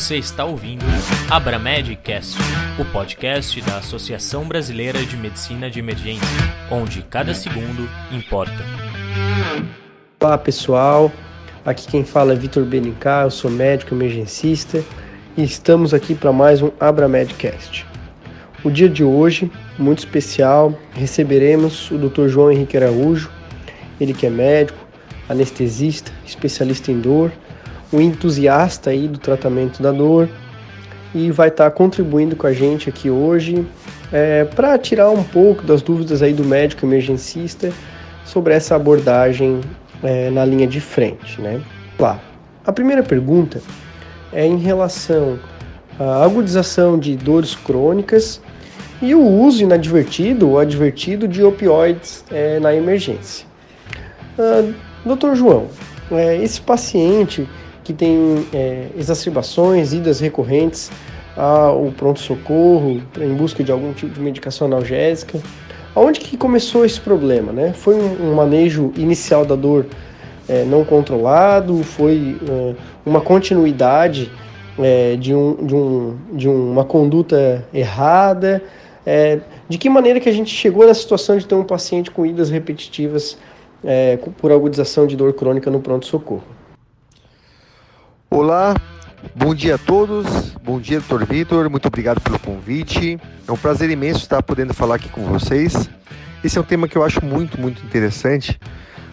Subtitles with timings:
[0.00, 0.82] Você está ouvindo
[1.30, 2.38] Abramedcast,
[2.78, 6.26] o podcast da Associação Brasileira de Medicina de Emergência,
[6.70, 8.64] onde cada segundo importa.
[10.18, 11.12] Olá pessoal,
[11.66, 14.82] aqui quem fala é Vitor Benincá, eu sou médico emergencista
[15.36, 17.86] e estamos aqui para mais um Abramedcast.
[18.64, 22.26] O dia de hoje, muito especial, receberemos o Dr.
[22.26, 23.30] João Henrique Araújo,
[24.00, 24.78] ele que é médico,
[25.28, 27.30] anestesista, especialista em dor,
[27.92, 30.28] um entusiasta aí do tratamento da dor
[31.14, 33.66] e vai estar tá contribuindo com a gente aqui hoje
[34.12, 37.72] é, para tirar um pouco das dúvidas aí do médico emergencista
[38.24, 39.60] sobre essa abordagem
[40.02, 41.60] é, na linha de frente, né?
[41.96, 42.20] Claro.
[42.64, 43.60] A primeira pergunta
[44.32, 45.38] é em relação
[45.98, 48.40] à agudização de dores crônicas
[49.02, 53.46] e o uso inadvertido ou advertido de opioides é, na emergência.
[55.04, 55.68] Doutor João,
[56.10, 57.48] é, esse paciente
[57.82, 60.90] que tem é, exacerbações, idas recorrentes
[61.36, 65.40] ao pronto-socorro em busca de algum tipo de medicação analgésica.
[65.94, 67.52] Aonde que começou esse problema?
[67.52, 67.72] Né?
[67.72, 69.86] Foi um, manejo inicial da dor
[70.48, 71.82] é, não controlado?
[71.82, 74.30] Foi é, uma continuidade
[74.78, 78.62] é, de, um, de, um, de uma conduta errada?
[79.04, 82.24] É, de que maneira que a gente chegou na situação de ter um paciente com
[82.24, 83.36] idas repetitivas
[83.82, 86.59] é, por agudização de dor crônica no pronto-socorro?
[88.32, 88.76] Olá,
[89.34, 90.52] bom dia a todos.
[90.62, 91.68] Bom dia, doutor Vitor.
[91.68, 93.18] Muito obrigado pelo convite.
[93.46, 95.90] É um prazer imenso estar podendo falar aqui com vocês.
[96.44, 98.56] Esse é um tema que eu acho muito, muito interessante,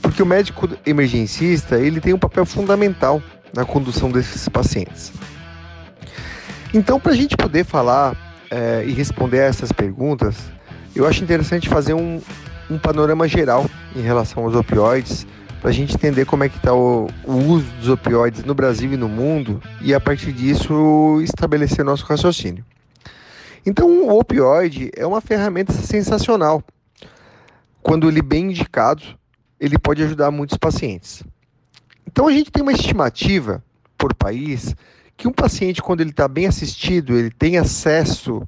[0.00, 3.22] porque o médico emergencista ele tem um papel fundamental
[3.54, 5.12] na condução desses pacientes.
[6.72, 8.16] Então, para a gente poder falar
[8.50, 10.36] é, e responder a essas perguntas,
[10.96, 12.18] eu acho interessante fazer um,
[12.70, 15.26] um panorama geral em relação aos opioides
[15.62, 18.92] para a gente entender como é que está o, o, uso dos opioides no Brasil
[18.92, 22.64] e no mundo e a partir disso estabelecer nosso raciocínio.
[23.64, 26.64] Então, o opioide é uma ferramenta sensacional.
[27.80, 29.04] Quando ele bem indicado,
[29.60, 31.22] ele pode ajudar muitos pacientes.
[32.08, 33.62] Então, a gente tem uma estimativa
[33.96, 34.74] por país
[35.16, 38.42] que um paciente, quando ele está bem assistido, ele tem acesso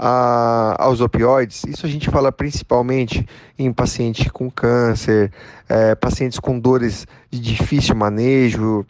[0.00, 3.26] a, aos opioides, isso a gente fala principalmente
[3.58, 5.32] em pacientes com câncer,
[5.68, 8.86] é, pacientes com dores de difícil manejo,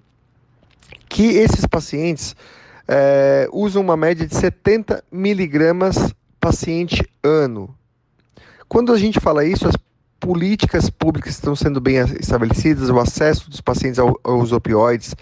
[1.08, 2.36] que esses pacientes
[2.86, 7.74] é, usam uma média de 70 miligramas paciente ano.
[8.68, 9.76] Quando a gente fala isso, as
[10.20, 15.16] políticas públicas estão sendo bem estabelecidas, o acesso dos pacientes aos opioides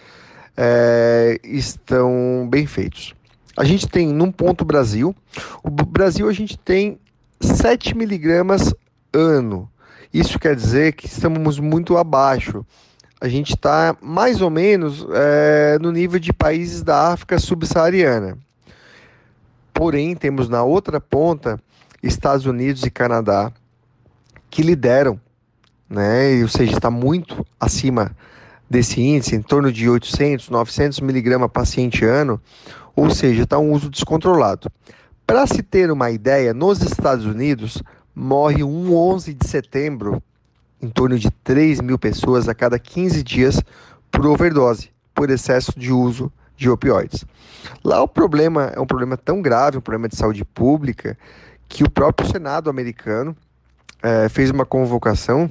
[0.56, 3.15] é, estão bem feitos.
[3.56, 5.14] A gente tem num ponto Brasil,
[5.62, 6.98] o Brasil a gente tem
[7.40, 8.74] 7 miligramas
[9.12, 9.70] ano.
[10.12, 12.64] Isso quer dizer que estamos muito abaixo.
[13.20, 18.38] A gente está mais ou menos é, no nível de países da África subsaariana.
[19.72, 21.58] Porém, temos na outra ponta
[22.02, 23.52] Estados Unidos e Canadá
[24.50, 25.20] que lideram,
[25.88, 26.42] né?
[26.42, 28.14] Ou seja, está muito acima
[28.68, 32.40] desse índice, em torno de 800, 900 miligramas paciente ano,
[32.96, 34.72] ou seja, está um uso descontrolado.
[35.26, 37.82] Para se ter uma ideia, nos Estados Unidos
[38.14, 40.22] morre um 11 de setembro
[40.80, 43.60] em torno de 3 mil pessoas a cada 15 dias
[44.10, 47.24] por overdose, por excesso de uso de opioides.
[47.84, 51.18] Lá o problema é um problema tão grave, um problema de saúde pública,
[51.68, 53.36] que o próprio Senado americano
[54.02, 55.50] é, fez uma convocação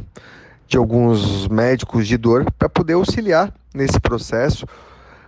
[0.67, 4.65] de alguns médicos de dor para poder auxiliar nesse processo,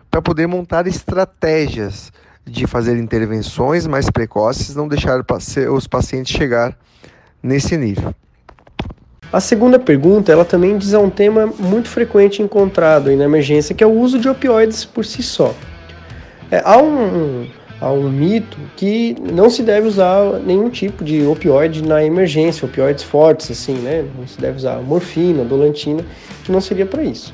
[0.09, 2.11] para poder montar estratégias
[2.45, 5.23] de fazer intervenções mais precoces, não deixar
[5.71, 6.77] os pacientes chegar
[7.43, 8.13] nesse nível.
[9.31, 13.83] A segunda pergunta, ela também diz a um tema muito frequente encontrado na emergência, que
[13.83, 15.53] é o uso de opioides por si só.
[16.49, 17.45] É, há, um,
[17.81, 23.03] há um mito que não se deve usar nenhum tipo de opioide na emergência, opioides
[23.03, 24.05] fortes, assim, né?
[24.17, 26.05] Não se deve usar morfina, dolantina,
[26.45, 27.33] que não seria para isso.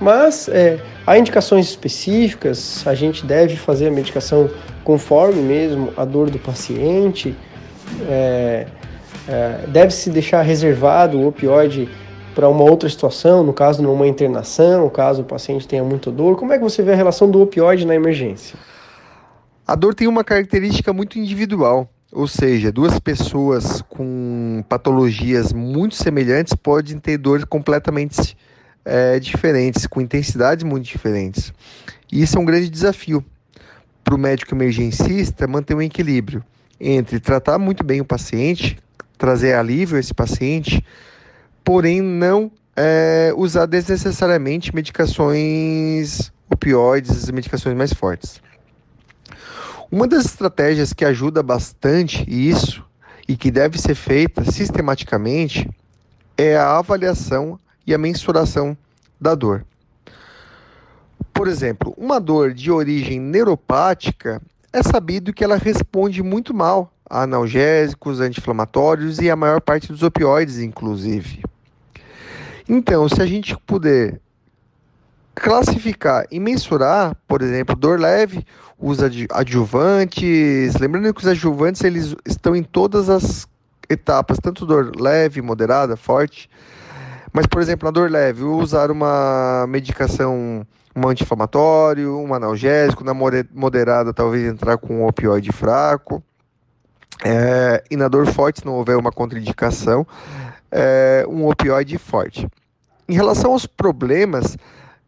[0.00, 4.50] Mas é, há indicações específicas, a gente deve fazer a medicação
[4.82, 7.36] conforme mesmo a dor do paciente,
[8.08, 8.66] é,
[9.28, 11.88] é, deve-se deixar reservado o opioide
[12.34, 16.36] para uma outra situação, no caso, numa internação, caso o paciente tenha muita dor.
[16.36, 18.58] Como é que você vê a relação do opioide na emergência?
[19.66, 26.54] A dor tem uma característica muito individual, ou seja, duas pessoas com patologias muito semelhantes
[26.54, 28.36] podem ter dor completamente
[28.84, 31.52] é, diferentes, com intensidades muito diferentes.
[32.10, 33.24] E isso é um grande desafio
[34.02, 36.42] para o médico emergencista manter um equilíbrio
[36.80, 38.78] entre tratar muito bem o paciente,
[39.18, 40.84] trazer alívio a esse paciente,
[41.62, 48.40] porém não é, usar desnecessariamente medicações opioides, medicações mais fortes.
[49.92, 52.84] Uma das estratégias que ajuda bastante isso
[53.28, 55.68] e que deve ser feita sistematicamente
[56.36, 57.58] é a avaliação
[57.90, 58.76] e a mensuração
[59.20, 59.64] da dor.
[61.32, 64.40] Por exemplo, uma dor de origem neuropática
[64.72, 70.02] é sabido que ela responde muito mal a analgésicos, anti-inflamatórios e a maior parte dos
[70.02, 71.42] opioides, inclusive.
[72.68, 74.20] Então, se a gente puder
[75.34, 78.46] classificar e mensurar, por exemplo, dor leve,
[78.78, 83.48] os adjuvantes, lembrando que os adjuvantes eles estão em todas as
[83.88, 86.48] etapas, tanto dor leve, moderada, forte.
[87.32, 94.12] Mas, por exemplo, na dor leve, usar uma medicação, um anti-inflamatório, um analgésico, na moderada
[94.12, 96.22] talvez entrar com um opioide fraco.
[97.24, 100.06] É, e na dor forte, se não houver uma contraindicação,
[100.70, 102.48] é, um opioide forte.
[103.08, 104.56] Em relação aos problemas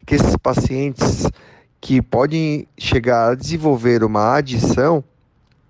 [0.07, 1.27] que esses pacientes
[1.81, 5.03] que podem chegar a desenvolver uma adição,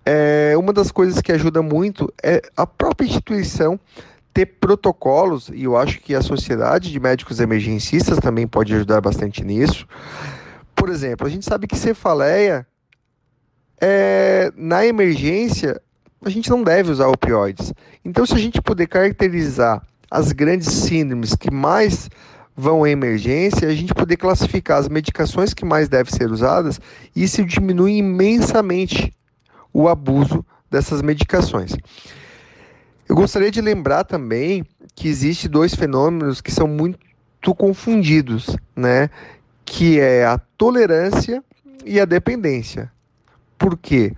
[0.05, 3.79] é, uma das coisas que ajuda muito é a própria instituição
[4.33, 9.45] ter protocolos, e eu acho que a Sociedade de Médicos Emergencistas também pode ajudar bastante
[9.45, 9.87] nisso.
[10.75, 12.67] Por exemplo, a gente sabe que cefaleia,
[13.81, 15.81] é, na emergência,
[16.25, 17.73] a gente não deve usar opioides.
[18.05, 22.09] Então, se a gente puder caracterizar as grandes síndromes que mais
[22.57, 26.81] vão em emergência, a gente poder classificar as medicações que mais devem ser usadas,
[27.15, 29.13] isso diminui imensamente
[29.73, 31.73] o abuso dessas medicações.
[33.13, 34.65] Eu gostaria de lembrar também
[34.95, 39.11] que existe dois fenômenos que são muito confundidos, né?
[39.67, 41.45] Que é a tolerância
[41.85, 42.91] e a dependência.
[43.59, 44.15] Por quê?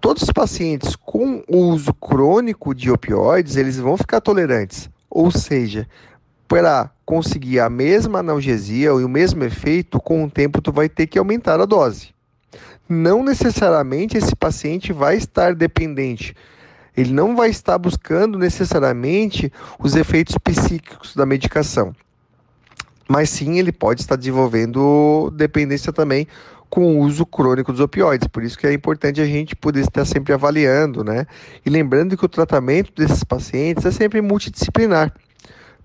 [0.00, 4.88] Todos os pacientes com uso crônico de opioides, eles vão ficar tolerantes.
[5.10, 5.84] Ou seja,
[6.46, 11.08] para conseguir a mesma analgesia ou o mesmo efeito, com o tempo tu vai ter
[11.08, 12.14] que aumentar a dose
[12.88, 16.34] não necessariamente esse paciente vai estar dependente.
[16.98, 21.94] Ele não vai estar buscando necessariamente os efeitos psíquicos da medicação.
[23.08, 26.26] Mas sim, ele pode estar desenvolvendo dependência também
[26.68, 28.26] com o uso crônico dos opioides.
[28.26, 31.24] Por isso que é importante a gente poder estar sempre avaliando, né?
[31.64, 35.14] E lembrando que o tratamento desses pacientes é sempre multidisciplinar.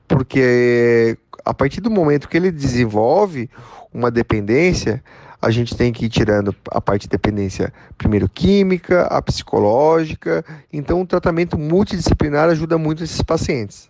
[0.07, 1.15] Porque
[1.45, 3.51] a partir do momento que ele desenvolve
[3.93, 5.03] uma dependência,
[5.43, 10.43] a gente tem que ir tirando a parte de dependência, primeiro química, a psicológica.
[10.71, 13.89] Então, o tratamento multidisciplinar ajuda muito esses pacientes.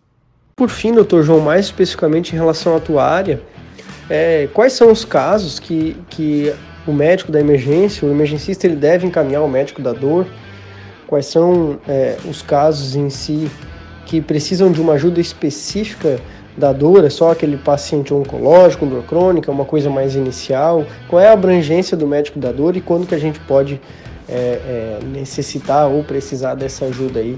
[0.55, 3.39] Por fim, doutor João, mais especificamente em relação à tua área,
[4.09, 6.51] é, quais são os casos que, que
[6.87, 10.25] o médico da emergência, o emergencista, ele deve encaminhar o médico da dor?
[11.05, 13.47] Quais são é, os casos em si
[14.07, 16.19] que precisam de uma ajuda específica
[16.57, 17.03] da dor?
[17.03, 20.85] É só aquele paciente oncológico, dor crônica, uma coisa mais inicial?
[21.07, 23.79] Qual é a abrangência do médico da dor e quando que a gente pode
[24.27, 27.37] é, é, necessitar ou precisar dessa ajuda aí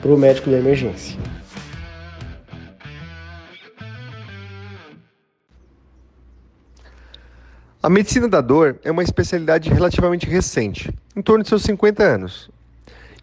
[0.00, 1.18] para o médico da emergência?
[7.82, 12.48] A medicina da dor é uma especialidade relativamente recente, em torno de seus 50 anos,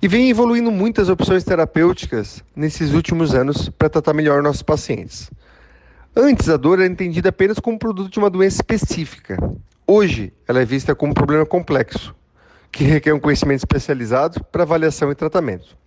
[0.02, 5.30] e vem evoluindo muitas opções terapêuticas nesses últimos anos para tratar melhor nossos pacientes.
[6.16, 9.38] Antes, a dor era entendida apenas como produto de uma doença específica.
[9.86, 12.16] Hoje, ela é vista como um problema complexo,
[12.72, 15.78] que requer um conhecimento especializado para avaliação e tratamento.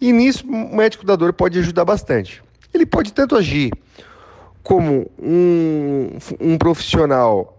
[0.00, 2.42] E nisso, o médico da dor pode ajudar bastante.
[2.72, 3.70] Ele pode tanto agir
[4.62, 7.56] como um, um profissional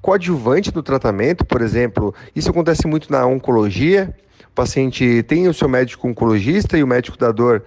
[0.00, 4.14] coadjuvante no tratamento, por exemplo, isso acontece muito na oncologia,
[4.52, 7.64] o paciente tem o seu médico oncologista e o médico da dor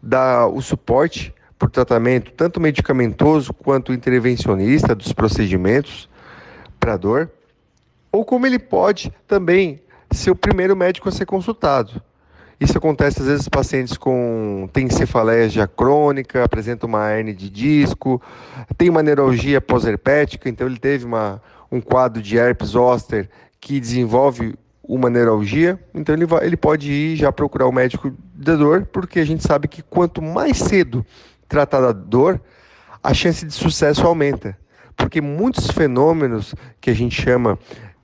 [0.00, 6.08] dá o suporte para o tratamento, tanto medicamentoso quanto intervencionista dos procedimentos
[6.78, 7.28] para dor,
[8.12, 12.00] ou como ele pode também ser o primeiro médico a ser consultado.
[12.60, 18.22] Isso acontece às vezes pacientes com têm cefaleia crônica, apresentam uma hernia de disco,
[18.76, 23.28] tem uma neuralgia pós-herpética, então ele teve uma, um quadro de herpes zoster
[23.60, 24.56] que desenvolve
[24.88, 29.20] uma neuralgia, então ele, vai, ele pode ir já procurar o médico da dor, porque
[29.20, 31.04] a gente sabe que quanto mais cedo
[31.46, 32.40] tratar da dor,
[33.04, 34.56] a chance de sucesso aumenta.
[34.96, 37.58] Porque muitos fenômenos que a gente chama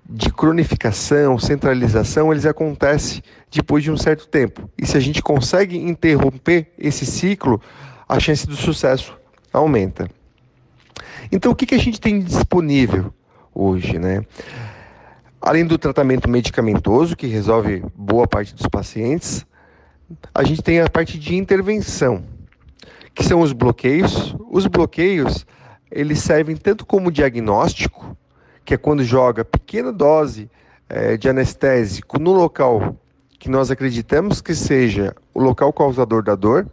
[0.08, 4.70] de cronificação, centralização, eles acontecem depois de um certo tempo.
[4.76, 7.60] E se a gente consegue interromper esse ciclo,
[8.06, 9.18] a chance do sucesso
[9.50, 10.08] aumenta.
[11.32, 13.12] Então, o que, que a gente tem disponível
[13.54, 14.24] hoje, né?
[15.46, 19.44] Além do tratamento medicamentoso, que resolve boa parte dos pacientes,
[20.34, 22.24] a gente tem a parte de intervenção,
[23.14, 24.34] que são os bloqueios.
[24.50, 25.44] Os bloqueios,
[25.90, 28.16] eles servem tanto como diagnóstico,
[28.64, 30.50] que é quando joga pequena dose
[30.88, 32.96] é, de anestésico no local
[33.38, 36.66] que nós acreditamos que seja o local causador da dor.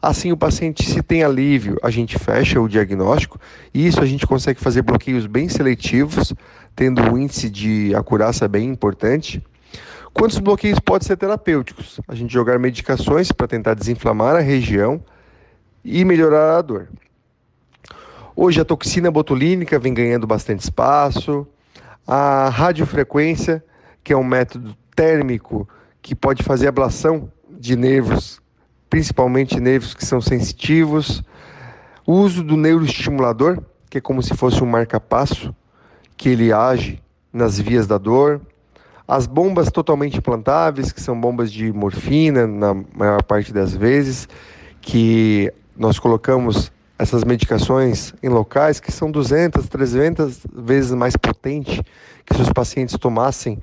[0.00, 3.40] Assim, o paciente, se tem alívio, a gente fecha o diagnóstico
[3.74, 6.32] e isso a gente consegue fazer bloqueios bem seletivos,
[6.76, 9.42] tendo um índice de acurácia bem importante.
[10.12, 11.98] Quantos bloqueios podem ser terapêuticos?
[12.06, 15.02] A gente jogar medicações para tentar desinflamar a região
[15.82, 16.88] e melhorar a dor.
[18.34, 21.46] Hoje a toxina botulínica vem ganhando bastante espaço,
[22.06, 23.64] a radiofrequência,
[24.04, 25.66] que é um método térmico
[26.02, 28.40] que pode fazer ablação de nervos,
[28.90, 31.22] principalmente nervos que são sensitivos,
[32.06, 35.54] o uso do neuroestimulador, que é como se fosse um marca-passo,
[36.16, 38.40] que ele age nas vias da dor,
[39.06, 44.28] as bombas totalmente implantáveis, que são bombas de morfina, na maior parte das vezes,
[44.80, 51.82] que nós colocamos essas medicações em locais que são 200, 300 vezes mais potentes
[52.24, 53.60] que se os pacientes tomassem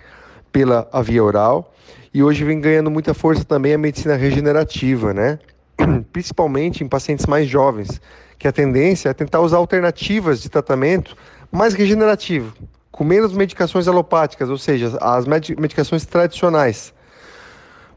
[0.51, 1.73] pela via oral.
[2.13, 5.39] E hoje vem ganhando muita força também a medicina regenerativa, né?
[6.13, 7.99] Principalmente em pacientes mais jovens,
[8.43, 11.15] que a tendência é tentar usar alternativas de tratamento
[11.49, 12.53] mais regenerativo,
[12.91, 16.93] com menos medicações alopáticas, ou seja, as medicações tradicionais.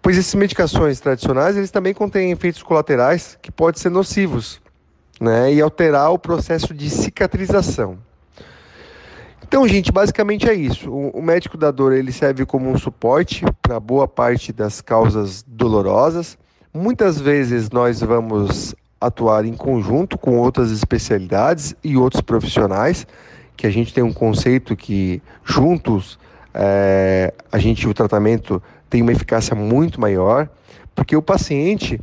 [0.01, 4.61] Pois essas medicações tradicionais, eles também contêm efeitos colaterais que podem ser nocivos,
[5.21, 7.99] né, e alterar o processo de cicatrização.
[9.43, 10.93] Então, gente, basicamente é isso.
[10.93, 16.39] O, médico da dor ele serve como um suporte para boa parte das causas dolorosas.
[16.73, 23.07] Muitas vezes nós vamos atuar em conjunto com outras especialidades e outros profissionais,
[23.57, 26.19] que a gente tem um conceito que juntos
[26.53, 30.49] é, a gente o tratamento tem uma eficácia muito maior,
[30.95, 32.01] porque o paciente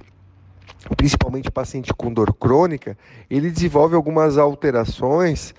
[0.97, 2.97] principalmente paciente com dor crônica,
[3.29, 5.53] ele desenvolve algumas alterações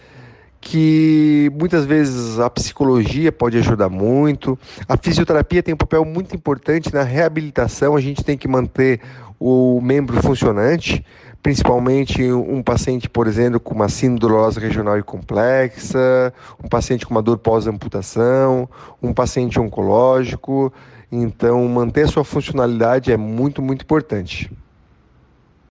[0.60, 4.58] que muitas vezes a psicologia pode ajudar muito.
[4.88, 9.00] A fisioterapia tem um papel muito importante na reabilitação, a gente tem que manter
[9.38, 11.04] o membro funcionante,
[11.44, 16.32] principalmente um paciente, por exemplo, com uma síndrome dolorosa regional e complexa,
[16.64, 18.66] um paciente com uma dor pós-amputação,
[19.02, 20.72] um paciente oncológico.
[21.12, 24.50] Então, manter a sua funcionalidade é muito, muito importante.